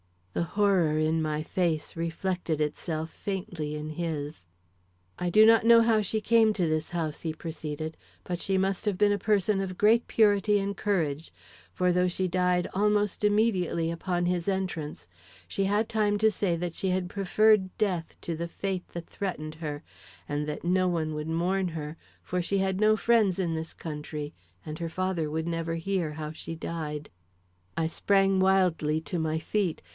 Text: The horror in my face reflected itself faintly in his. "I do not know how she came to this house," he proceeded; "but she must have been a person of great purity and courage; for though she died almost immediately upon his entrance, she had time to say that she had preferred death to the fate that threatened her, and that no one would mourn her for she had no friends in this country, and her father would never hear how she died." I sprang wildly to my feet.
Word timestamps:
The 0.33 0.43
horror 0.57 0.97
in 0.97 1.21
my 1.21 1.43
face 1.43 1.95
reflected 1.95 2.61
itself 2.61 3.11
faintly 3.11 3.75
in 3.75 3.89
his. 3.91 4.45
"I 5.19 5.29
do 5.29 5.45
not 5.45 5.65
know 5.65 5.81
how 5.81 6.01
she 6.01 6.21
came 6.21 6.53
to 6.53 6.67
this 6.67 6.91
house," 6.91 7.21
he 7.21 7.33
proceeded; 7.33 7.97
"but 8.23 8.39
she 8.41 8.57
must 8.57 8.85
have 8.85 8.97
been 8.97 9.11
a 9.11 9.19
person 9.19 9.59
of 9.59 9.77
great 9.77 10.07
purity 10.07 10.57
and 10.57 10.75
courage; 10.75 11.33
for 11.73 11.91
though 11.91 12.07
she 12.07 12.29
died 12.29 12.67
almost 12.73 13.25
immediately 13.25 13.91
upon 13.91 14.25
his 14.25 14.47
entrance, 14.47 15.07
she 15.47 15.65
had 15.65 15.89
time 15.89 16.17
to 16.19 16.31
say 16.31 16.55
that 16.55 16.73
she 16.75 16.89
had 16.89 17.09
preferred 17.09 17.77
death 17.77 18.15
to 18.21 18.33
the 18.33 18.47
fate 18.47 18.87
that 18.93 19.07
threatened 19.07 19.55
her, 19.55 19.83
and 20.29 20.47
that 20.47 20.63
no 20.63 20.87
one 20.87 21.13
would 21.13 21.27
mourn 21.29 21.67
her 21.69 21.97
for 22.23 22.41
she 22.41 22.59
had 22.59 22.79
no 22.79 22.95
friends 22.95 23.37
in 23.37 23.53
this 23.53 23.73
country, 23.73 24.33
and 24.65 24.79
her 24.79 24.89
father 24.89 25.29
would 25.29 25.45
never 25.45 25.75
hear 25.75 26.13
how 26.13 26.31
she 26.31 26.55
died." 26.55 27.09
I 27.77 27.85
sprang 27.87 28.39
wildly 28.39 29.01
to 29.01 29.19
my 29.19 29.37
feet. 29.37 29.81